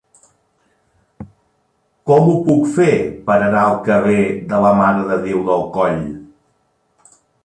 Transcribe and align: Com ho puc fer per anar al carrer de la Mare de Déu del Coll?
Com 2.11 2.31
ho 2.31 2.37
puc 2.47 2.63
fer 2.77 2.95
per 3.27 3.35
anar 3.49 3.61
al 3.65 3.77
carrer 3.89 4.23
de 4.55 4.63
la 4.65 4.71
Mare 4.79 5.05
de 5.11 5.19
Déu 5.27 5.45
del 5.51 5.63
Coll? 5.77 6.01